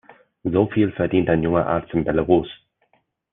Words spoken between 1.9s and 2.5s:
in Belarus.